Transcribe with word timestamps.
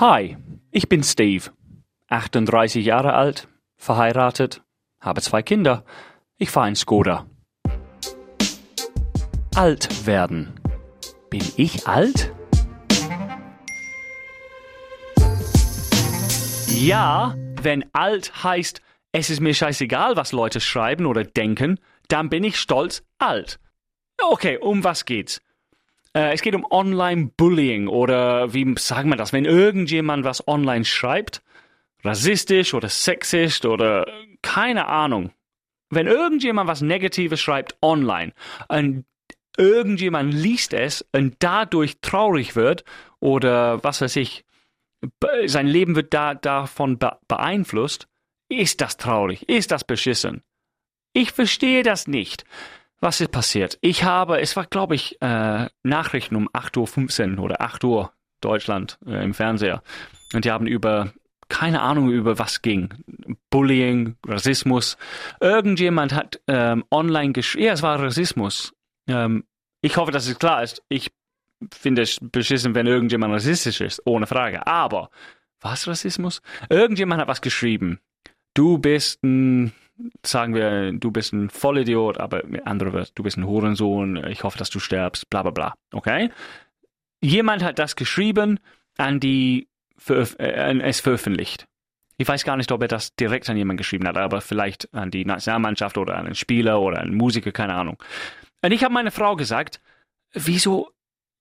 Hi, 0.00 0.38
ich 0.70 0.88
bin 0.88 1.02
Steve, 1.02 1.50
38 2.08 2.82
Jahre 2.82 3.12
alt, 3.12 3.48
verheiratet, 3.76 4.62
habe 4.98 5.20
zwei 5.20 5.42
Kinder. 5.42 5.84
Ich 6.38 6.48
fahre 6.48 6.70
in 6.70 6.74
Skoda. 6.74 7.26
Alt 9.54 10.06
werden. 10.06 10.58
Bin 11.28 11.42
ich 11.58 11.86
alt? 11.86 12.32
Ja, 16.68 17.34
wenn 17.60 17.84
alt 17.92 18.42
heißt, 18.42 18.80
es 19.12 19.28
ist 19.28 19.40
mir 19.40 19.52
scheißegal, 19.52 20.16
was 20.16 20.32
Leute 20.32 20.62
schreiben 20.62 21.04
oder 21.04 21.24
denken, 21.24 21.78
dann 22.08 22.30
bin 22.30 22.42
ich 22.42 22.58
stolz 22.58 23.02
alt. 23.18 23.60
Okay, 24.18 24.56
um 24.56 24.82
was 24.82 25.04
geht's? 25.04 25.42
Äh, 26.12 26.32
es 26.32 26.42
geht 26.42 26.54
um 26.54 26.66
Online-Bullying 26.70 27.88
oder 27.88 28.52
wie 28.52 28.74
sagen 28.78 29.10
wir 29.10 29.16
das, 29.16 29.32
wenn 29.32 29.44
irgendjemand 29.44 30.24
was 30.24 30.46
online 30.48 30.84
schreibt, 30.84 31.42
rassistisch 32.02 32.74
oder 32.74 32.88
sexistisch 32.88 33.68
oder 33.68 34.06
keine 34.42 34.86
Ahnung. 34.86 35.32
Wenn 35.90 36.06
irgendjemand 36.06 36.68
was 36.68 36.82
Negatives 36.82 37.40
schreibt 37.40 37.76
online 37.82 38.32
und 38.68 39.04
irgendjemand 39.56 40.32
liest 40.32 40.72
es 40.72 41.04
und 41.12 41.36
dadurch 41.40 42.00
traurig 42.00 42.54
wird 42.54 42.84
oder 43.18 43.82
was 43.82 44.00
weiß 44.00 44.16
ich, 44.16 44.44
sein 45.46 45.66
Leben 45.66 45.96
wird 45.96 46.14
da, 46.14 46.34
davon 46.34 46.98
beeinflusst, 47.26 48.06
ist 48.48 48.80
das 48.80 48.96
traurig, 48.96 49.48
ist 49.48 49.70
das 49.70 49.84
beschissen. 49.84 50.42
Ich 51.12 51.32
verstehe 51.32 51.82
das 51.82 52.06
nicht. 52.06 52.44
Was 53.00 53.20
ist 53.20 53.32
passiert? 53.32 53.78
Ich 53.80 54.04
habe, 54.04 54.40
es 54.40 54.56
war 54.56 54.66
glaube 54.66 54.94
ich 54.94 55.20
äh, 55.22 55.68
Nachrichten 55.82 56.36
um 56.36 56.48
8.15 56.50 57.36
Uhr 57.38 57.44
oder 57.44 57.62
8 57.62 57.82
Uhr 57.84 58.12
Deutschland 58.40 58.98
äh, 59.06 59.22
im 59.24 59.34
Fernseher. 59.34 59.82
Und 60.34 60.44
die 60.44 60.50
haben 60.50 60.66
über, 60.66 61.12
keine 61.48 61.80
Ahnung 61.80 62.10
über 62.10 62.38
was 62.38 62.62
ging, 62.62 62.90
Bullying, 63.50 64.16
Rassismus. 64.26 64.96
Irgendjemand 65.40 66.12
hat 66.12 66.40
ähm, 66.46 66.84
online 66.90 67.32
geschrieben, 67.32 67.66
ja, 67.66 67.72
es 67.72 67.82
war 67.82 68.00
Rassismus. 68.02 68.72
Ähm, 69.08 69.44
ich 69.82 69.96
hoffe, 69.96 70.12
dass 70.12 70.28
es 70.28 70.38
klar 70.38 70.62
ist. 70.62 70.82
Ich 70.88 71.10
finde 71.72 72.02
es 72.02 72.18
beschissen, 72.20 72.74
wenn 72.74 72.86
irgendjemand 72.86 73.34
rassistisch 73.34 73.80
ist, 73.80 74.02
ohne 74.06 74.26
Frage. 74.26 74.66
Aber, 74.66 75.10
was 75.60 75.86
Rassismus? 75.86 76.42
Irgendjemand 76.68 77.20
hat 77.20 77.28
was 77.28 77.40
geschrieben. 77.40 78.00
Du 78.54 78.78
bist 78.78 79.22
ein 79.22 79.72
sagen 80.24 80.54
wir, 80.54 80.92
du 80.92 81.10
bist 81.10 81.32
ein 81.32 81.50
Vollidiot, 81.50 82.18
aber 82.18 82.42
andere 82.64 82.92
wird, 82.92 83.12
du 83.18 83.22
bist 83.22 83.36
ein 83.36 83.46
Hurensohn, 83.46 84.16
ich 84.28 84.44
hoffe, 84.44 84.58
dass 84.58 84.70
du 84.70 84.78
stirbst, 84.78 85.30
bla 85.30 85.42
bla 85.42 85.50
bla. 85.50 85.74
Okay? 85.92 86.30
Jemand 87.20 87.62
hat 87.62 87.78
das 87.78 87.96
geschrieben, 87.96 88.58
an 88.96 89.20
die 89.20 89.68
äh, 90.08 90.78
es 90.80 91.00
veröffentlicht. 91.00 91.66
Ich 92.16 92.28
weiß 92.28 92.44
gar 92.44 92.56
nicht, 92.56 92.70
ob 92.70 92.82
er 92.82 92.88
das 92.88 93.14
direkt 93.16 93.48
an 93.48 93.56
jemanden 93.56 93.78
geschrieben 93.78 94.06
hat, 94.06 94.18
aber 94.18 94.40
vielleicht 94.42 94.92
an 94.92 95.10
die 95.10 95.24
Nationalmannschaft 95.24 95.96
oder 95.96 96.16
an 96.16 96.26
einen 96.26 96.34
Spieler 96.34 96.80
oder 96.80 96.98
einen 96.98 97.14
Musiker, 97.14 97.50
keine 97.50 97.74
Ahnung. 97.74 98.02
Und 98.62 98.72
ich 98.72 98.84
habe 98.84 98.92
meine 98.92 99.10
Frau 99.10 99.36
gesagt, 99.36 99.80
wieso 100.34 100.90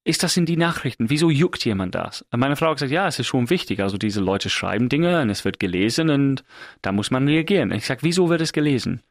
ist 0.04 0.24
das 0.24 0.38
in 0.38 0.46
die 0.46 0.58
Nachrichten? 0.58 1.10
Wieso 1.10 1.30
juckt 1.30 1.66
jemand 1.66 1.96
das? 1.96 2.26
Meine 2.32 2.56
Frau 2.56 2.68
hat 2.68 2.76
gesagt, 2.76 2.92
ja, 2.92 3.08
es 3.08 3.20
ist 3.20 3.28
schon 3.28 3.50
wichtig. 3.50 3.82
Also 3.82 3.98
diese 3.98 4.22
Leute 4.22 4.50
schreiben 4.50 4.90
Dinge 4.90 5.22
und 5.22 5.30
es 5.30 5.46
wird 5.46 5.60
gelesen 5.60 6.10
und 6.10 6.44
da 6.82 6.92
muss 6.92 7.12
man 7.12 7.28
reagieren. 7.28 7.72
Ich 7.72 7.86
sage, 7.86 8.02
wieso 8.04 8.30
wird 8.30 8.42
es 8.42 8.54
gelesen? 8.54 9.02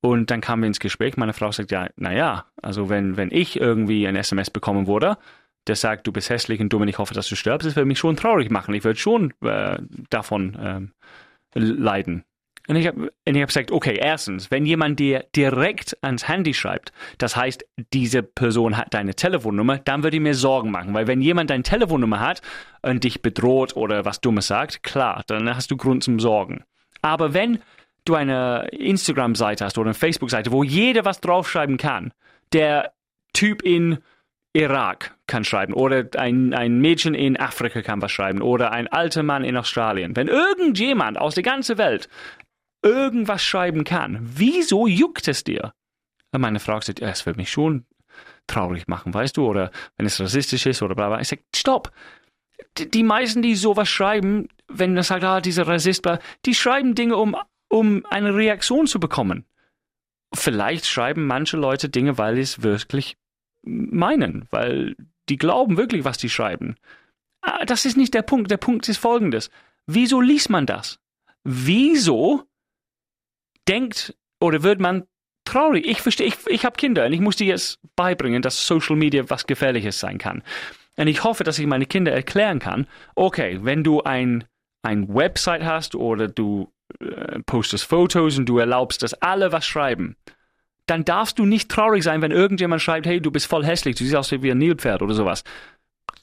Und 0.00 0.30
dann 0.30 0.40
kamen 0.40 0.62
wir 0.62 0.68
ins 0.68 0.80
Gespräch. 0.80 1.16
Meine 1.16 1.32
Frau 1.32 1.50
sagt, 1.50 1.70
ja, 1.70 1.88
naja, 1.96 2.46
also 2.60 2.88
wenn, 2.88 3.16
wenn 3.16 3.30
ich 3.30 3.60
irgendwie 3.60 4.06
ein 4.06 4.16
SMS 4.16 4.50
bekommen 4.50 4.86
würde, 4.86 5.18
der 5.66 5.76
sagt, 5.76 6.06
du 6.06 6.12
bist 6.12 6.30
hässlich 6.30 6.60
und 6.60 6.72
dumm 6.72 6.82
und 6.82 6.88
ich 6.88 6.98
hoffe, 6.98 7.14
dass 7.14 7.28
du 7.28 7.34
stirbst, 7.34 7.66
das 7.66 7.76
würde 7.76 7.86
mich 7.86 7.98
schon 7.98 8.16
traurig 8.16 8.50
machen. 8.50 8.74
Ich 8.74 8.84
würde 8.84 8.98
schon 8.98 9.32
äh, 9.42 9.78
davon 10.10 10.56
ähm, 10.60 10.92
leiden. 11.54 12.24
Und 12.68 12.76
ich 12.76 12.86
habe 12.86 13.10
hab 13.26 13.46
gesagt, 13.46 13.70
okay, 13.70 13.96
erstens, 14.00 14.50
wenn 14.50 14.66
jemand 14.66 14.98
dir 14.98 15.24
direkt 15.34 15.96
ans 16.02 16.26
Handy 16.28 16.54
schreibt, 16.54 16.92
das 17.18 17.36
heißt, 17.36 17.64
diese 17.92 18.22
Person 18.22 18.76
hat 18.76 18.92
deine 18.94 19.14
Telefonnummer, 19.14 19.78
dann 19.78 20.02
würde 20.02 20.16
ich 20.16 20.22
mir 20.22 20.34
Sorgen 20.34 20.70
machen, 20.70 20.94
weil 20.94 21.06
wenn 21.06 21.20
jemand 21.20 21.50
deine 21.50 21.62
Telefonnummer 21.62 22.20
hat 22.20 22.42
und 22.82 23.04
dich 23.04 23.22
bedroht 23.22 23.76
oder 23.76 24.04
was 24.04 24.20
Dummes 24.20 24.46
sagt, 24.48 24.82
klar, 24.82 25.22
dann 25.26 25.54
hast 25.54 25.70
du 25.70 25.76
Grund 25.76 26.02
zum 26.02 26.18
Sorgen. 26.18 26.64
Aber 27.02 27.34
wenn 27.34 27.60
du 28.04 28.14
eine 28.14 28.68
Instagram-Seite 28.70 29.64
hast 29.64 29.78
oder 29.78 29.88
eine 29.88 29.94
Facebook-Seite, 29.94 30.52
wo 30.52 30.62
jeder 30.62 31.04
was 31.04 31.20
draufschreiben 31.20 31.76
kann, 31.76 32.12
der 32.52 32.92
Typ 33.32 33.62
in 33.62 33.98
Irak 34.56 35.14
kann 35.26 35.44
schreiben 35.44 35.74
oder 35.74 36.06
ein, 36.16 36.54
ein 36.54 36.80
Mädchen 36.80 37.14
in 37.14 37.38
Afrika 37.38 37.82
kann 37.82 38.00
was 38.00 38.10
schreiben 38.10 38.40
oder 38.40 38.72
ein 38.72 38.88
alter 38.88 39.22
Mann 39.22 39.44
in 39.44 39.56
Australien. 39.56 40.16
Wenn 40.16 40.28
irgendjemand 40.28 41.18
aus 41.18 41.34
der 41.34 41.42
ganzen 41.42 41.76
Welt 41.76 42.08
irgendwas 42.86 43.42
schreiben 43.42 43.84
kann, 43.84 44.18
wieso 44.22 44.86
juckt 44.86 45.28
es 45.28 45.44
dir? 45.44 45.72
Und 46.32 46.40
meine 46.40 46.60
Frau 46.60 46.80
sagt, 46.80 47.00
es 47.00 47.26
wird 47.26 47.36
mich 47.36 47.50
schon 47.50 47.84
traurig 48.46 48.86
machen, 48.86 49.12
weißt 49.12 49.36
du, 49.36 49.46
oder 49.46 49.70
wenn 49.96 50.06
es 50.06 50.20
rassistisch 50.20 50.66
ist 50.66 50.82
oder 50.82 50.94
bla 50.94 51.08
bla. 51.08 51.20
Ich 51.20 51.28
sage, 51.28 51.42
stopp! 51.54 51.90
Die 52.78 53.02
meisten, 53.02 53.42
die 53.42 53.54
sowas 53.54 53.88
schreiben, 53.88 54.48
wenn 54.68 54.94
man 54.94 55.02
sagt, 55.02 55.24
ah, 55.24 55.40
dieser 55.40 55.66
Rassist, 55.66 56.08
die 56.46 56.54
schreiben 56.54 56.94
Dinge, 56.94 57.16
um, 57.16 57.36
um 57.68 58.04
eine 58.08 58.34
Reaktion 58.34 58.86
zu 58.86 58.98
bekommen. 58.98 59.44
Vielleicht 60.32 60.86
schreiben 60.86 61.26
manche 61.26 61.56
Leute 61.56 61.88
Dinge, 61.88 62.18
weil 62.18 62.36
sie 62.36 62.42
es 62.42 62.62
wirklich 62.62 63.16
meinen, 63.62 64.46
weil 64.50 64.96
die 65.28 65.36
glauben 65.36 65.76
wirklich, 65.76 66.04
was 66.04 66.18
die 66.18 66.30
schreiben. 66.30 66.76
Ah, 67.42 67.64
das 67.64 67.84
ist 67.84 67.96
nicht 67.96 68.14
der 68.14 68.22
Punkt. 68.22 68.50
Der 68.50 68.56
Punkt 68.56 68.88
ist 68.88 68.98
folgendes. 68.98 69.50
Wieso 69.86 70.20
liest 70.20 70.50
man 70.50 70.66
das? 70.66 70.98
Wieso 71.44 72.44
denkt 73.68 74.14
oder 74.40 74.62
wird 74.62 74.80
man 74.80 75.04
traurig. 75.44 75.86
Ich 75.86 76.02
verstehe, 76.02 76.26
ich, 76.26 76.36
ich 76.46 76.64
habe 76.64 76.76
Kinder 76.76 77.06
und 77.06 77.12
ich 77.12 77.20
muss 77.20 77.36
dir 77.36 77.46
jetzt 77.46 77.78
beibringen, 77.94 78.42
dass 78.42 78.66
Social 78.66 78.96
Media 78.96 79.24
was 79.28 79.46
Gefährliches 79.46 79.98
sein 79.98 80.18
kann. 80.18 80.42
Und 80.96 81.08
ich 81.08 81.24
hoffe, 81.24 81.44
dass 81.44 81.58
ich 81.58 81.66
meine 81.66 81.86
Kinder 81.86 82.12
erklären 82.12 82.58
kann, 82.58 82.86
okay, 83.14 83.58
wenn 83.62 83.84
du 83.84 84.02
ein, 84.02 84.44
ein 84.82 85.14
Website 85.14 85.64
hast 85.64 85.94
oder 85.94 86.28
du 86.28 86.72
äh, 87.00 87.40
postest 87.44 87.84
Fotos 87.84 88.38
und 88.38 88.46
du 88.46 88.58
erlaubst, 88.58 89.02
dass 89.02 89.14
alle 89.14 89.52
was 89.52 89.66
schreiben, 89.66 90.16
dann 90.86 91.04
darfst 91.04 91.38
du 91.38 91.44
nicht 91.44 91.70
traurig 91.70 92.04
sein, 92.04 92.22
wenn 92.22 92.30
irgendjemand 92.30 92.80
schreibt, 92.80 93.06
hey, 93.06 93.20
du 93.20 93.30
bist 93.30 93.46
voll 93.46 93.64
hässlich, 93.64 93.96
du 93.96 94.04
siehst 94.04 94.16
aus 94.16 94.30
wie 94.30 94.50
ein 94.50 94.58
Nilpferd 94.58 95.02
oder 95.02 95.14
sowas. 95.14 95.42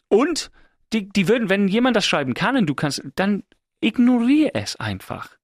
Und 0.07 0.51
die, 0.93 1.09
die 1.09 1.27
würden, 1.27 1.49
wenn 1.49 1.67
jemand 1.67 1.95
das 1.95 2.05
schreiben 2.05 2.33
kann 2.33 2.55
und 2.55 2.67
du 2.67 2.75
kannst, 2.75 3.03
dann 3.15 3.43
ignoriere 3.81 4.55
es 4.55 4.75
einfach. 4.77 5.37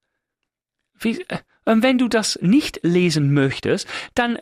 Wie, 1.00 1.22
äh, 1.28 1.40
wenn 1.66 1.98
du 1.98 2.08
das 2.08 2.40
nicht 2.42 2.80
lesen 2.84 3.34
möchtest, 3.34 3.88
dann 4.16 4.40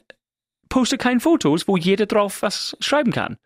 poste 0.69 0.97
keine 0.97 1.19
Fotos, 1.19 1.67
wo 1.67 1.77
jeder 1.77 2.05
drauf 2.05 2.41
was 2.41 2.77
schreiben 2.79 3.11
kann. 3.11 3.37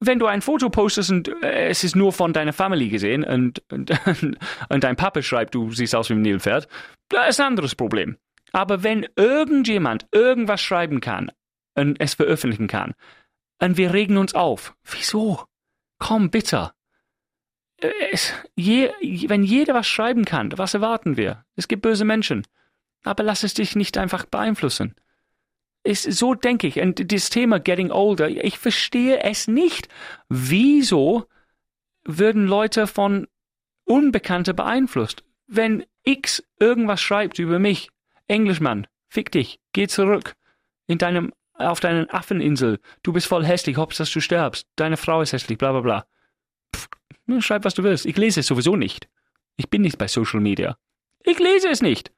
Wenn 0.00 0.18
du 0.18 0.26
ein 0.26 0.42
Foto 0.42 0.68
postest 0.70 1.10
und 1.10 1.28
äh, 1.42 1.68
es 1.68 1.84
ist 1.84 1.96
nur 1.96 2.12
von 2.12 2.32
deiner 2.32 2.52
Familie 2.52 2.88
gesehen 2.88 3.24
und, 3.24 3.62
und, 3.70 3.90
und 4.68 4.84
dein 4.84 4.96
Papa 4.96 5.22
schreibt, 5.22 5.54
du 5.54 5.70
siehst 5.70 5.94
aus 5.94 6.10
wie 6.10 6.14
ein 6.14 6.22
Nilpferd, 6.22 6.68
das 7.08 7.30
ist 7.30 7.40
ein 7.40 7.46
anderes 7.46 7.74
Problem. 7.74 8.18
Aber 8.52 8.82
wenn 8.82 9.06
irgendjemand 9.16 10.06
irgendwas 10.12 10.60
schreiben 10.60 11.00
kann 11.00 11.32
und 11.74 12.00
es 12.00 12.14
veröffentlichen 12.14 12.68
kann, 12.68 12.94
und 13.60 13.76
wir 13.76 13.94
regen 13.94 14.18
uns 14.18 14.34
auf, 14.34 14.74
wieso? 14.84 15.44
Komm, 15.98 16.30
bitte. 16.30 16.73
Es, 18.10 18.32
je, 18.54 18.90
wenn 19.28 19.42
jeder 19.42 19.74
was 19.74 19.86
schreiben 19.86 20.24
kann, 20.24 20.52
was 20.56 20.74
erwarten 20.74 21.16
wir? 21.16 21.44
Es 21.56 21.68
gibt 21.68 21.82
böse 21.82 22.04
Menschen 22.04 22.44
aber 23.04 23.22
lass 23.22 23.44
es 23.44 23.54
dich 23.54 23.76
nicht 23.76 23.96
einfach 23.96 24.24
beeinflussen. 24.24 24.96
Ist, 25.84 26.10
so 26.10 26.34
denke 26.34 26.66
ich. 26.66 26.80
Und 26.80 27.12
das 27.12 27.30
Thema 27.30 27.60
Getting 27.60 27.90
Older, 27.90 28.28
ich 28.28 28.58
verstehe 28.58 29.20
es 29.22 29.46
nicht. 29.46 29.88
Wieso 30.28 31.26
würden 32.04 32.46
Leute 32.46 32.86
von 32.86 33.28
Unbekannte 33.84 34.54
beeinflusst? 34.54 35.22
Wenn 35.46 35.84
X 36.02 36.42
irgendwas 36.58 37.02
schreibt 37.02 37.38
über 37.38 37.58
mich, 37.58 37.90
Englischmann, 38.26 38.86
fick 39.08 39.30
dich, 39.30 39.60
geh 39.72 39.86
zurück 39.86 40.34
in 40.86 40.96
deinem, 40.96 41.34
auf 41.52 41.80
deinen 41.80 42.08
Affeninsel, 42.08 42.80
du 43.02 43.12
bist 43.12 43.26
voll 43.26 43.44
hässlich, 43.44 43.76
hoffst, 43.76 44.00
dass 44.00 44.10
du 44.10 44.20
stirbst, 44.20 44.66
deine 44.76 44.96
Frau 44.96 45.20
ist 45.20 45.34
hässlich, 45.34 45.58
bla 45.58 45.72
bla 45.72 45.80
bla. 45.82 46.06
Pff, 46.74 46.88
schreib, 47.40 47.64
was 47.64 47.74
du 47.74 47.82
willst. 47.82 48.06
Ich 48.06 48.16
lese 48.16 48.40
es 48.40 48.46
sowieso 48.46 48.76
nicht. 48.76 49.08
Ich 49.56 49.70
bin 49.70 49.82
nicht 49.82 49.98
bei 49.98 50.08
Social 50.08 50.40
Media. 50.40 50.76
Ich 51.24 51.38
lese 51.38 51.68
es 51.68 51.80
nicht. 51.80 52.12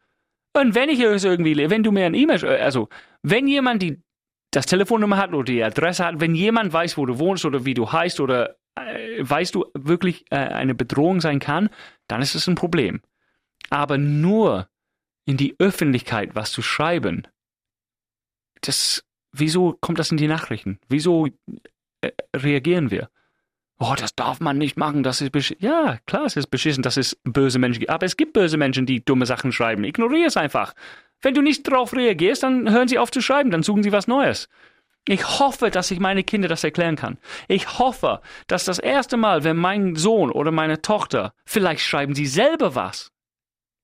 Und 0.52 0.74
wenn 0.74 0.88
ich 0.88 1.00
es 1.00 1.24
irgendwie, 1.24 1.68
wenn 1.70 1.82
du 1.82 1.92
mir 1.92 2.06
ein 2.06 2.14
E-Mail, 2.14 2.44
also 2.44 2.88
wenn 3.22 3.46
jemand 3.46 3.82
die 3.82 4.02
das 4.50 4.66
Telefonnummer 4.66 5.18
hat 5.18 5.34
oder 5.34 5.44
die 5.44 5.62
Adresse 5.62 6.04
hat, 6.04 6.20
wenn 6.20 6.34
jemand 6.34 6.72
weiß, 6.72 6.96
wo 6.96 7.04
du 7.04 7.18
wohnst 7.18 7.44
oder 7.44 7.66
wie 7.66 7.74
du 7.74 7.92
heißt 7.92 8.20
oder 8.20 8.56
äh, 8.74 9.18
weißt 9.18 9.54
du 9.54 9.66
wirklich 9.74 10.24
äh, 10.30 10.36
eine 10.36 10.74
Bedrohung 10.74 11.20
sein 11.20 11.40
kann, 11.40 11.68
dann 12.08 12.22
ist 12.22 12.34
es 12.34 12.46
ein 12.46 12.54
Problem. 12.54 13.02
Aber 13.68 13.98
nur 13.98 14.68
in 15.26 15.36
die 15.36 15.56
Öffentlichkeit 15.58 16.34
was 16.34 16.52
zu 16.52 16.62
schreiben, 16.62 17.28
das, 18.62 19.04
wieso 19.32 19.76
kommt 19.80 19.98
das 19.98 20.10
in 20.10 20.16
die 20.16 20.28
Nachrichten? 20.28 20.78
Wieso 20.88 21.26
äh, 22.00 22.12
reagieren 22.34 22.90
wir? 22.90 23.10
Oh, 23.78 23.94
das 23.96 24.14
darf 24.14 24.40
man 24.40 24.56
nicht 24.56 24.78
machen, 24.78 25.02
das 25.02 25.20
ist 25.20 25.32
beschissen. 25.32 25.62
Ja, 25.62 25.98
klar, 26.06 26.24
es 26.24 26.36
ist 26.36 26.46
beschissen, 26.46 26.82
dass 26.82 26.96
es 26.96 27.18
böse 27.24 27.58
Menschen 27.58 27.80
gibt. 27.80 27.90
Aber 27.90 28.06
es 28.06 28.16
gibt 28.16 28.32
böse 28.32 28.56
Menschen, 28.56 28.86
die 28.86 29.04
dumme 29.04 29.26
Sachen 29.26 29.52
schreiben. 29.52 29.84
Ignoriere 29.84 30.26
es 30.26 30.36
einfach. 30.36 30.72
Wenn 31.20 31.34
du 31.34 31.42
nicht 31.42 31.66
darauf 31.66 31.94
reagierst, 31.94 32.42
dann 32.42 32.70
hören 32.70 32.88
sie 32.88 32.98
auf 32.98 33.10
zu 33.10 33.20
schreiben, 33.20 33.50
dann 33.50 33.62
suchen 33.62 33.82
sie 33.82 33.92
was 33.92 34.06
Neues. 34.06 34.48
Ich 35.08 35.38
hoffe, 35.38 35.70
dass 35.70 35.90
ich 35.90 36.00
meine 36.00 36.24
Kinder 36.24 36.48
das 36.48 36.64
erklären 36.64 36.96
kann. 36.96 37.18
Ich 37.48 37.78
hoffe, 37.78 38.20
dass 38.48 38.64
das 38.64 38.78
erste 38.78 39.16
Mal, 39.16 39.44
wenn 39.44 39.56
mein 39.56 39.94
Sohn 39.94 40.30
oder 40.30 40.50
meine 40.50 40.82
Tochter, 40.82 41.32
vielleicht 41.44 41.82
schreiben 41.82 42.14
sie 42.14 42.26
selber 42.26 42.74
was. 42.74 43.12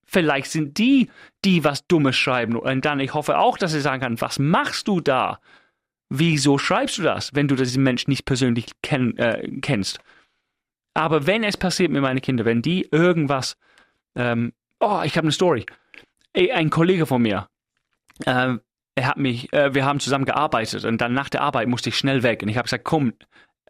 Vielleicht 0.05 0.51
sind 0.51 0.79
die, 0.79 1.11
die 1.45 1.65
was 1.65 1.87
Dummes 1.87 2.17
schreiben. 2.17 2.57
Und 2.57 2.85
dann, 2.85 2.99
ich 2.99 3.15
hoffe 3.15 3.39
auch, 3.39 3.57
dass 3.57 3.73
sie 3.73 3.81
sagen 3.81 4.03
kann, 4.03 4.21
was 4.21 4.39
machst 4.39 4.89
du 4.89 5.01
da? 5.01 5.39
Wieso 6.15 6.59
schreibst 6.59 6.99
du 6.99 7.03
das, 7.03 7.35
wenn 7.35 7.49
du 7.49 7.57
diesen 7.57 7.83
Menschen 7.83 8.11
nicht 8.11 8.27
persönlich 8.27 8.67
kenn, 8.83 9.17
äh, 9.17 9.49
kennst? 9.63 9.99
Aber 10.93 11.27
wenn 11.27 11.43
es 11.43 11.57
passiert 11.57 11.91
mit 11.91 12.03
meinen 12.03 12.21
Kindern, 12.21 12.45
wenn 12.45 12.61
die 12.61 12.87
irgendwas, 12.91 13.57
ähm, 14.15 14.53
oh, 14.79 15.01
ich 15.05 15.17
habe 15.17 15.25
eine 15.25 15.33
Story. 15.33 15.65
Ein 16.35 16.69
Kollege 16.69 17.07
von 17.07 17.23
mir, 17.23 17.49
äh, 18.27 18.57
er 18.95 19.07
hat 19.07 19.17
mich, 19.17 19.51
äh, 19.55 19.75
wir 19.75 19.87
haben 19.87 20.01
zusammen 20.01 20.27
gearbeitet 20.27 20.85
und 20.85 21.01
dann 21.01 21.15
nach 21.15 21.31
der 21.31 21.41
Arbeit 21.41 21.69
musste 21.69 21.89
ich 21.89 21.97
schnell 21.97 22.23
weg 22.23 22.43
und 22.43 22.51
ich 22.51 22.59
habe 22.59 22.65
gesagt, 22.65 22.85
komm, 22.85 23.15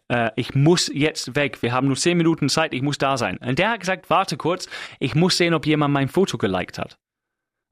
äh, 0.09 0.31
ich 0.35 0.53
muss 0.53 0.91
jetzt 0.93 1.37
weg. 1.37 1.61
Wir 1.61 1.71
haben 1.71 1.87
nur 1.87 1.95
zehn 1.95 2.17
Minuten 2.17 2.49
Zeit, 2.49 2.73
ich 2.73 2.81
muss 2.81 2.97
da 2.97 3.15
sein. 3.15 3.37
Und 3.37 3.57
der 3.57 3.69
hat 3.69 3.79
gesagt, 3.79 4.09
warte 4.09 4.35
kurz, 4.35 4.67
ich 4.99 5.15
muss 5.15 5.37
sehen, 5.37 5.53
ob 5.53 5.65
jemand 5.65 5.93
mein 5.93 6.09
Foto 6.09 6.37
geliked 6.37 6.77
hat. 6.77 6.97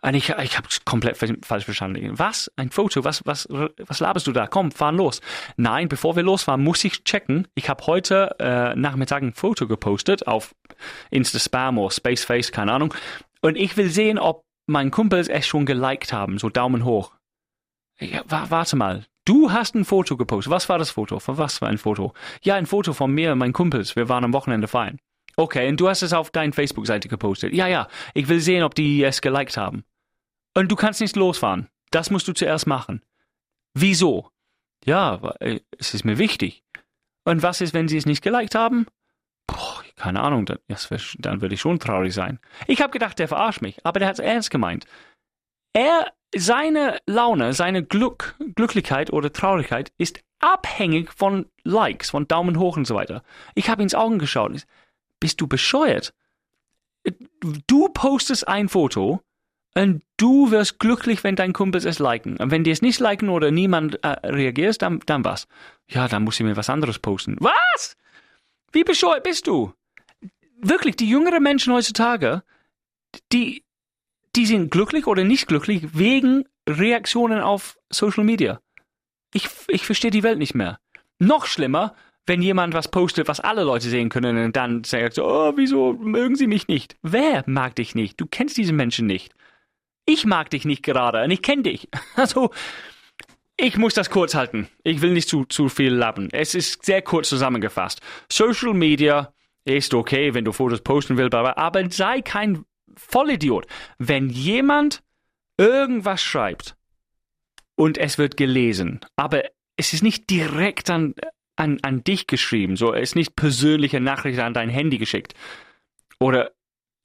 Und 0.04 0.16
ich, 0.16 0.30
ich 0.30 0.58
habe 0.58 0.68
komplett 0.84 1.18
falsch 1.46 1.66
verstanden. 1.66 2.18
Was? 2.18 2.52
Ein 2.56 2.72
Foto? 2.72 3.04
Was, 3.04 3.26
was, 3.26 3.48
was 3.50 4.00
laberst 4.00 4.26
du 4.26 4.32
da? 4.32 4.48
Komm, 4.48 4.72
fahren 4.72 4.96
los. 4.96 5.22
Nein, 5.58 5.90
bevor 5.90 6.16
wir 6.16 6.24
losfahren, 6.24 6.64
muss 6.64 6.84
ich 6.84 7.04
checken. 7.04 7.48
Ich 7.54 7.70
habe 7.70 7.86
heute 7.86 8.36
äh, 8.40 8.76
Nachmittag 8.76 9.22
ein 9.22 9.34
Foto 9.34 9.68
gepostet 9.68 10.26
auf 10.26 10.56
Insta-Spam 11.12 11.78
oder 11.78 11.92
Spaceface, 11.92 12.52
keine 12.52 12.74
Ahnung. 12.74 12.94
Und 13.42 13.58
ich 13.58 13.78
will 13.78 13.90
sehen, 13.90 14.18
ob 14.18 14.44
mein 14.66 14.90
Kumpels 14.90 15.28
es 15.28 15.46
schon 15.46 15.66
geliked 15.66 16.14
haben, 16.14 16.40
so 16.40 16.50
Daumen 16.50 16.84
hoch. 16.84 17.14
Ja, 18.00 18.24
warte 18.28 18.76
mal. 18.76 19.06
Du 19.26 19.52
hast 19.52 19.76
ein 19.76 19.86
Foto 19.86 20.18
gepostet. 20.18 20.52
Was 20.52 20.68
war 20.68 20.80
das 20.80 20.90
Foto? 20.90 21.20
Von 21.20 21.38
was 21.38 21.62
war 21.62 21.70
ein 21.70 21.78
Foto? 21.78 22.14
Ja, 22.42 22.56
ein 22.56 22.66
Foto 22.66 22.94
von 22.94 23.12
mir 23.12 23.32
und 23.34 23.38
meinen 23.38 23.54
Kumpels. 23.54 23.96
Wir 23.96 24.10
waren 24.10 24.24
am 24.24 24.34
Wochenende 24.34 24.68
feiern. 24.68 24.98
Okay, 25.36 25.70
und 25.70 25.80
du 25.80 25.88
hast 25.88 26.02
es 26.02 26.14
auf 26.14 26.32
deine 26.32 26.54
Facebook-Seite 26.54 27.08
gepostet. 27.08 27.54
Ja, 27.54 27.68
ja. 27.68 27.88
Ich 28.16 28.28
will 28.28 28.40
sehen, 28.40 28.64
ob 28.64 28.74
die 28.74 29.04
es 29.04 29.22
geliked 29.22 29.58
haben. 29.58 29.84
Und 30.54 30.72
du 30.72 30.76
kannst 30.76 31.02
nicht 31.02 31.16
losfahren. 31.16 31.70
Das 31.92 32.10
musst 32.10 32.28
du 32.28 32.34
zuerst 32.34 32.68
machen. 32.68 33.02
Wieso? 33.74 34.30
Ja, 34.86 35.36
äh, 35.40 35.60
es 35.78 35.94
ist 35.94 36.06
mir 36.06 36.18
wichtig. 36.18 36.64
Und 37.24 37.44
was 37.44 37.62
ist, 37.62 37.74
wenn 37.74 37.88
sie 37.88 37.98
es 37.98 38.06
nicht 38.06 38.24
geliked 38.24 38.56
haben? 38.56 38.88
Boah, 39.48 39.84
keine 39.96 40.22
Ahnung, 40.22 40.46
dann, 40.46 40.60
dann 41.20 41.42
würde 41.42 41.56
ich 41.56 41.62
schon 41.62 41.80
traurig 41.80 42.14
sein. 42.14 42.40
Ich 42.68 42.82
habe 42.82 42.92
gedacht, 42.92 43.20
der 43.20 43.28
verarscht 43.28 43.62
mich, 43.62 43.86
aber 43.86 44.00
der 44.00 44.08
hat 44.08 44.16
es 44.16 44.26
ernst 44.26 44.50
gemeint. 44.50 44.86
Er, 45.74 46.12
seine 46.36 47.00
Laune, 47.06 47.54
seine 47.54 47.84
Glück, 47.84 48.36
Glücklichkeit 48.56 49.14
oder 49.14 49.32
Traurigkeit 49.32 49.92
ist 49.98 50.22
abhängig 50.40 51.12
von 51.14 51.46
Likes, 51.64 52.10
von 52.10 52.28
Daumen 52.28 52.58
hoch 52.58 52.78
und 52.78 52.86
so 52.86 52.96
weiter. 52.96 53.24
Ich 53.54 53.70
habe 53.70 53.84
ins 53.84 53.96
Augen 53.96 54.18
geschaut. 54.18 54.66
Bist 55.20 55.40
du 55.40 55.48
bescheuert? 55.48 56.14
Du 57.68 57.90
postest 57.90 58.48
ein 58.48 58.70
Foto 58.70 59.22
und 59.74 60.04
du 60.18 60.52
wirst 60.52 60.80
glücklich, 60.80 61.24
wenn 61.24 61.36
dein 61.36 61.54
Kumpels 61.54 61.86
es 61.86 62.00
liken. 62.00 62.38
Und 62.38 62.52
wenn 62.52 62.64
die 62.64 62.72
es 62.72 62.82
nicht 62.82 63.00
liken 63.00 63.30
oder 63.30 63.52
niemand 63.52 64.04
äh, 64.04 64.10
reagiert, 64.28 64.82
dann, 64.82 65.00
dann 65.06 65.24
was? 65.24 65.48
Ja, 65.88 66.08
dann 66.08 66.24
muss 66.24 66.40
ich 66.40 66.46
mir 66.46 66.58
was 66.58 66.70
anderes 66.70 67.00
posten. 67.00 67.38
Was? 67.40 67.96
Wie 68.72 68.84
bescheuert 68.84 69.24
bist 69.24 69.48
du? 69.48 69.74
Wirklich, 70.62 70.96
die 70.96 71.10
jüngeren 71.10 71.42
Menschen 71.42 71.74
heutzutage, 71.74 72.44
die, 73.32 73.64
die 74.36 74.46
sind 74.46 74.72
glücklich 74.72 75.08
oder 75.08 75.24
nicht 75.24 75.48
glücklich 75.48 75.98
wegen 75.98 76.46
Reaktionen 76.68 77.40
auf 77.40 77.78
Social 77.90 78.24
Media. 78.24 78.62
Ich, 79.34 79.48
ich 79.68 79.86
verstehe 79.86 80.12
die 80.12 80.24
Welt 80.24 80.38
nicht 80.38 80.54
mehr. 80.54 80.80
Noch 81.18 81.46
schlimmer, 81.46 81.96
wenn 82.26 82.42
jemand 82.42 82.74
was 82.74 82.90
postet, 82.90 83.28
was 83.28 83.40
alle 83.40 83.64
Leute 83.64 83.90
sehen 83.90 84.10
können 84.10 84.44
und 84.44 84.56
dann 84.56 84.84
sagt 84.84 85.18
oh, 85.18 85.54
wieso 85.56 85.94
mögen 85.94 86.36
sie 86.36 86.48
mich 86.48 86.68
nicht? 86.68 86.98
Wer 87.02 87.44
mag 87.48 87.76
dich 87.76 87.96
nicht? 87.96 88.20
Du 88.20 88.26
kennst 88.26 88.58
diese 88.58 88.74
Menschen 88.74 89.08
nicht. 89.08 89.34
Ich 90.12 90.26
mag 90.26 90.50
dich 90.50 90.66
nicht 90.66 90.84
gerade 90.84 91.24
und 91.24 91.32
ich 91.32 91.42
kenne 91.42 91.64
dich. 91.64 91.88
Also, 92.16 92.52
ich 93.56 93.78
muss 93.78 93.94
das 93.94 94.10
kurz 94.10 94.36
halten. 94.36 94.68
Ich 94.84 95.02
will 95.02 95.14
nicht 95.14 95.30
zu, 95.30 95.46
zu 95.46 95.70
viel 95.70 95.94
labben. 95.94 96.28
Es 96.32 96.54
ist 96.54 96.84
sehr 96.84 97.02
kurz 97.02 97.30
zusammengefasst. 97.30 98.02
Social 98.30 98.74
Media 98.74 99.34
ist 99.64 99.94
okay, 99.94 100.34
wenn 100.34 100.44
du 100.44 100.52
Fotos 100.52 100.82
posten 100.82 101.18
willst, 101.18 101.34
aber 101.34 101.90
sei 101.92 102.22
kein 102.22 102.66
Vollidiot. 102.96 103.68
Wenn 104.00 104.30
jemand 104.30 105.02
irgendwas 105.58 106.22
schreibt 106.22 106.76
und 107.76 107.98
es 107.98 108.18
wird 108.18 108.36
gelesen, 108.36 109.00
aber 109.16 109.44
es 109.78 109.94
ist 109.94 110.04
nicht 110.04 110.30
direkt 110.30 110.90
an, 110.90 111.14
an, 111.56 111.80
an 111.84 112.04
dich 112.04 112.28
geschrieben, 112.28 112.76
so 112.76 112.94
es 112.94 113.12
ist 113.12 113.16
nicht 113.16 113.36
persönliche 113.36 114.02
Nachrichten 114.02 114.42
an 114.42 114.54
dein 114.54 114.70
Handy 114.70 114.98
geschickt. 114.98 115.36
Oder 116.20 116.52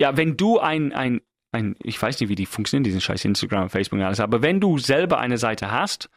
ja, 0.00 0.16
wenn 0.16 0.36
du 0.36 0.58
ein, 0.58 0.92
ein 0.92 1.20
ein, 1.56 1.76
ich 1.82 2.00
weiß 2.00 2.20
nicht, 2.20 2.28
wie 2.28 2.34
die 2.34 2.46
funktionieren, 2.46 2.84
diesen 2.84 3.00
scheiß 3.00 3.24
Instagram, 3.24 3.70
Facebook 3.70 3.98
und 3.98 4.04
alles, 4.04 4.20
aber 4.20 4.42
wenn 4.42 4.60
du 4.60 4.78
selber 4.78 5.18
eine 5.18 5.38
Seite 5.38 5.70
hast 5.70 6.10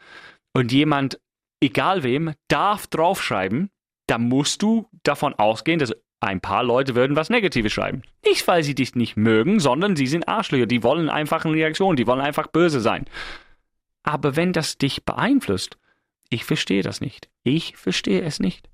und 0.52 0.72
jemand, 0.72 1.20
egal 1.60 2.02
wem, 2.02 2.34
darf 2.48 2.86
draufschreiben, 2.86 3.70
dann 4.06 4.28
musst 4.28 4.62
du 4.62 4.88
davon 5.02 5.34
ausgehen, 5.34 5.78
dass 5.78 5.94
ein 6.20 6.40
paar 6.40 6.62
Leute 6.62 6.94
würden 6.94 7.16
was 7.16 7.30
Negatives 7.30 7.72
schreiben. 7.72 8.02
Nicht, 8.24 8.46
weil 8.46 8.62
sie 8.62 8.74
dich 8.74 8.94
nicht 8.94 9.16
mögen, 9.16 9.58
sondern 9.58 9.96
sie 9.96 10.06
sind 10.06 10.28
Arschlöcher, 10.28 10.66
die 10.66 10.82
wollen 10.82 11.08
einfach 11.08 11.44
eine 11.44 11.54
Reaktion, 11.54 11.96
die 11.96 12.06
wollen 12.06 12.20
einfach 12.20 12.48
böse 12.48 12.80
sein. 12.80 13.06
Aber 14.02 14.36
wenn 14.36 14.52
das 14.52 14.78
dich 14.78 15.04
beeinflusst, 15.04 15.78
ich 16.28 16.44
verstehe 16.44 16.82
das 16.82 17.00
nicht. 17.00 17.30
Ich 17.42 17.76
verstehe 17.76 18.22
es 18.22 18.38
nicht. 18.38 18.68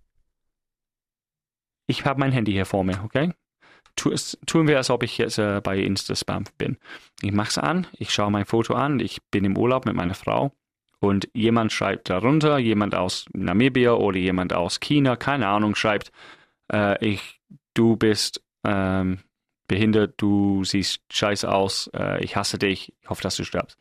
Ich 1.86 2.04
habe 2.04 2.20
mein 2.20 2.32
Handy 2.32 2.52
hier 2.52 2.66
vor 2.66 2.84
mir, 2.84 3.02
okay? 3.04 3.32
Tun 3.96 4.68
wir, 4.68 4.76
als 4.76 4.90
ob 4.90 5.02
ich 5.02 5.18
jetzt 5.18 5.38
äh, 5.38 5.60
bei 5.62 5.78
Insta-Spam 5.78 6.44
bin. 6.58 6.76
Ich 7.22 7.32
mache 7.32 7.48
es 7.48 7.58
an, 7.58 7.86
ich 7.92 8.12
schaue 8.12 8.30
mein 8.30 8.44
Foto 8.44 8.74
an, 8.74 9.00
ich 9.00 9.22
bin 9.30 9.44
im 9.44 9.56
Urlaub 9.56 9.86
mit 9.86 9.96
meiner 9.96 10.14
Frau 10.14 10.52
und 11.00 11.28
jemand 11.32 11.72
schreibt 11.72 12.10
darunter, 12.10 12.58
jemand 12.58 12.94
aus 12.94 13.26
Namibia 13.32 13.92
oder 13.92 14.18
jemand 14.18 14.52
aus 14.52 14.80
China, 14.80 15.16
keine 15.16 15.48
Ahnung, 15.48 15.74
schreibt, 15.74 16.12
äh, 16.72 17.04
ich, 17.04 17.40
du 17.74 17.96
bist 17.96 18.42
ähm, 18.64 19.18
behindert, 19.66 20.14
du 20.18 20.64
siehst 20.64 21.02
scheiße 21.10 21.50
aus, 21.50 21.90
äh, 21.94 22.22
ich 22.22 22.36
hasse 22.36 22.58
dich, 22.58 22.94
ich 23.00 23.08
hoffe, 23.08 23.22
dass 23.22 23.36
du 23.36 23.44
stirbst. 23.44 23.78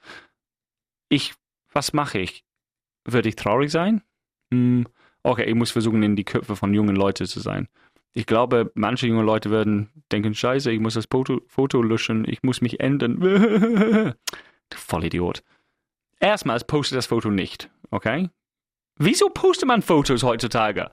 Ich, 1.10 1.34
was 1.72 1.94
mache 1.94 2.20
ich? 2.20 2.44
Würde 3.04 3.30
ich 3.30 3.36
traurig 3.36 3.72
sein? 3.72 4.02
Hm, 4.52 4.88
okay, 5.24 5.44
ich 5.44 5.56
muss 5.56 5.72
versuchen, 5.72 6.02
in 6.04 6.16
die 6.16 6.24
Köpfe 6.24 6.56
von 6.56 6.74
jungen 6.74 6.96
Leuten 6.96 7.28
zu 7.28 7.40
sein 7.40 7.68
ich 8.18 8.26
glaube, 8.26 8.72
manche 8.76 9.08
junge 9.08 9.24
Leute 9.24 9.52
werden 9.52 9.90
denken, 10.10 10.34
scheiße, 10.34 10.72
ich 10.72 10.80
muss 10.80 10.94
das 10.94 11.08
Foto, 11.12 11.42
Foto 11.48 11.82
löschen, 11.82 12.26
ich 12.26 12.44
muss 12.44 12.62
mich 12.62 12.80
ändern. 12.80 13.20
du 13.20 14.16
Vollidiot. 14.70 15.44
Erstmals 16.22 16.66
poste 16.66 16.96
das 16.96 17.08
Foto 17.08 17.30
nicht, 17.30 17.70
okay? 17.92 18.30
Wieso 18.98 19.28
postet 19.30 19.68
man 19.68 19.82
Fotos 19.82 20.24
heutzutage? 20.24 20.92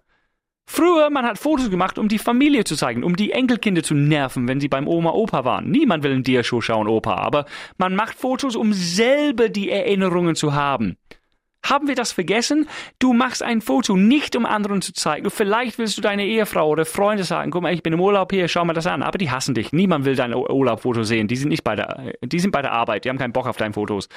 Früher, 0.67 1.11
man 1.11 1.25
hat 1.25 1.39
Fotos 1.39 1.71
gemacht, 1.71 1.97
um 1.97 2.09
die 2.09 2.19
Familie 2.19 2.65
zu 2.65 2.75
zeigen, 2.75 3.05
um 3.05 3.15
die 3.15 3.31
Enkelkinder 3.31 3.85
zu 3.85 3.95
nerven, 3.95 4.49
wenn 4.49 4.59
sie 4.59 4.69
beim 4.69 4.89
Oma 4.89 5.11
Opa 5.11 5.45
waren. 5.45 5.71
Niemand 5.71 6.03
will 6.03 6.13
ein 6.13 6.25
Dia-Show 6.25 6.61
schauen, 6.61 6.89
Opa, 6.89 7.15
aber 7.15 7.47
man 7.79 7.95
macht 7.95 8.19
Fotos, 8.19 8.57
um 8.57 8.73
selber 8.73 9.49
die 9.49 9.71
Erinnerungen 9.71 10.35
zu 10.35 10.55
haben. 10.55 10.97
Haben 11.65 11.87
wir 11.87 11.95
das 11.95 12.13
vergessen? 12.13 12.69
Du 12.99 13.13
machst 13.13 13.43
ein 13.43 13.61
Foto 13.61 13.97
nicht, 13.97 14.35
um 14.35 14.47
anderen 14.47 14.83
zu 14.83 14.93
zeigen. 14.93 15.31
Vielleicht 15.31 15.79
willst 15.79 15.97
du 15.97 16.03
deine 16.03 16.27
Ehefrau 16.27 16.69
oder 16.69 16.85
Freunde 16.85 17.25
sagen, 17.25 17.51
guck 17.51 17.63
mal, 17.63 17.73
ich 17.73 17.83
bin 17.83 17.93
im 17.93 18.01
Urlaub 18.01 18.33
hier, 18.33 18.49
schau 18.49 18.65
mal 18.65 18.73
das 18.73 18.87
an. 18.87 19.03
Aber 19.03 19.17
die 19.19 19.31
hassen 19.31 19.55
dich. 19.55 19.73
Niemand 19.73 20.05
will 20.05 20.17
dein 20.17 20.35
Urlaubfoto 20.35 21.05
sehen. 21.05 21.29
Die 21.29 21.37
sind 21.37 21.51
nicht 21.51 21.63
bei 21.63 21.77
der, 21.77 22.15
die 22.23 22.41
sind 22.41 22.51
bei 22.51 22.63
der 22.63 22.73
Arbeit. 22.73 23.05
Die 23.05 23.09
haben 23.09 23.19
keinen 23.19 23.33
Bock 23.33 23.47
auf 23.47 23.57
deine 23.57 23.75
Fotos. 23.75 24.09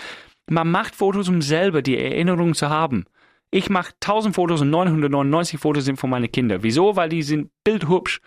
Man 0.50 0.70
macht 0.72 0.96
Fotos, 0.96 1.30
um 1.30 1.42
selber 1.42 1.82
die 1.82 1.98
Erinnerung 1.98 2.56
zu 2.56 2.70
haben. 2.70 3.06
Ich 3.52 3.70
mache 3.70 3.94
1000 4.02 4.36
Fotos 4.36 4.62
und 4.62 4.72
999 4.72 5.60
Fotos 5.60 5.86
sind 5.86 5.98
von 5.98 6.10
meinen 6.10 6.32
Kindern. 6.32 6.64
Wieso? 6.64 6.96
Weil 6.96 7.10
die 7.10 7.22
sind 7.22 7.52
bildhübsch. 7.64 8.22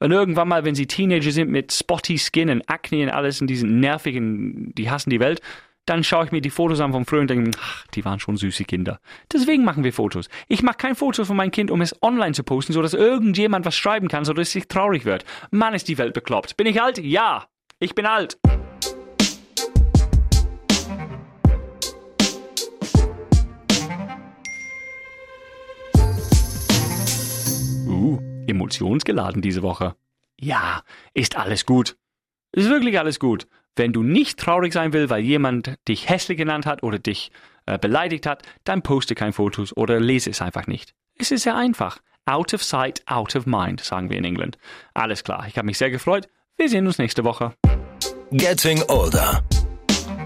Und 0.00 0.10
irgendwann 0.10 0.48
mal, 0.48 0.64
wenn 0.64 0.74
sie 0.74 0.86
Teenager 0.86 1.30
sind 1.30 1.50
mit 1.50 1.72
spotty 1.72 2.18
Skin 2.18 2.50
und 2.50 2.68
Akne 2.68 3.04
und 3.04 3.10
alles 3.10 3.40
und 3.40 3.46
die 3.46 3.56
sind 3.56 3.78
nervig 3.80 4.16
und 4.16 4.72
die 4.74 4.90
hassen 4.90 5.10
die 5.10 5.20
Welt, 5.20 5.40
dann 5.86 6.02
schaue 6.02 6.24
ich 6.24 6.32
mir 6.32 6.40
die 6.40 6.50
Fotos 6.50 6.80
an 6.80 6.92
von 6.92 7.04
früher 7.04 7.20
und 7.20 7.30
denke, 7.30 7.50
ach, 7.60 7.86
die 7.88 8.04
waren 8.04 8.18
schon 8.18 8.36
süße 8.36 8.64
Kinder. 8.64 9.00
Deswegen 9.32 9.64
machen 9.64 9.84
wir 9.84 9.92
Fotos. 9.92 10.28
Ich 10.48 10.62
mache 10.62 10.78
kein 10.78 10.94
Foto 10.94 11.24
von 11.24 11.36
meinem 11.36 11.50
Kind, 11.50 11.70
um 11.70 11.80
es 11.82 12.00
online 12.02 12.32
zu 12.32 12.42
posten, 12.42 12.72
sodass 12.72 12.94
irgendjemand 12.94 13.66
was 13.66 13.76
schreiben 13.76 14.08
kann, 14.08 14.24
sodass 14.24 14.48
es 14.48 14.52
sich 14.52 14.68
traurig 14.68 15.04
wird. 15.04 15.24
Mann, 15.50 15.74
ist 15.74 15.88
die 15.88 15.98
Welt 15.98 16.14
bekloppt. 16.14 16.56
Bin 16.56 16.66
ich 16.66 16.80
alt? 16.80 16.98
Ja, 16.98 17.46
ich 17.80 17.94
bin 17.94 18.06
alt. 18.06 18.38
Uh, 27.86 28.18
emotionsgeladen 28.46 29.42
diese 29.42 29.62
Woche. 29.62 29.94
Ja, 30.40 30.82
ist 31.12 31.36
alles 31.36 31.66
gut. 31.66 31.96
Ist 32.54 32.68
wirklich 32.68 32.98
alles 33.00 33.18
gut. 33.18 33.48
Wenn 33.74 33.92
du 33.92 34.04
nicht 34.04 34.38
traurig 34.38 34.72
sein 34.72 34.92
willst, 34.92 35.10
weil 35.10 35.24
jemand 35.24 35.74
dich 35.88 36.08
hässlich 36.08 36.38
genannt 36.38 36.66
hat 36.66 36.84
oder 36.84 37.00
dich 37.00 37.32
äh, 37.66 37.78
beleidigt 37.78 38.26
hat, 38.26 38.42
dann 38.62 38.82
poste 38.82 39.16
kein 39.16 39.32
Fotos 39.32 39.76
oder 39.76 39.98
lese 39.98 40.30
es 40.30 40.40
einfach 40.40 40.68
nicht. 40.68 40.94
Es 41.18 41.32
ist 41.32 41.42
sehr 41.42 41.56
einfach. 41.56 41.98
Out 42.26 42.54
of 42.54 42.62
sight, 42.62 43.02
out 43.06 43.34
of 43.34 43.44
mind, 43.46 43.80
sagen 43.80 44.08
wir 44.08 44.16
in 44.16 44.24
England. 44.24 44.56
Alles 44.94 45.24
klar, 45.24 45.46
ich 45.48 45.58
habe 45.58 45.66
mich 45.66 45.78
sehr 45.78 45.90
gefreut. 45.90 46.28
Wir 46.56 46.68
sehen 46.68 46.86
uns 46.86 46.98
nächste 46.98 47.24
Woche. 47.24 47.54
Getting 48.30 48.82
Older. 48.86 49.42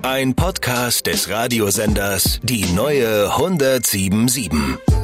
Ein 0.02 0.34
Podcast 0.34 1.06
des 1.06 1.30
Radiosenders 1.30 2.40
Die 2.42 2.66
neue 2.72 3.30
1077. 3.30 4.97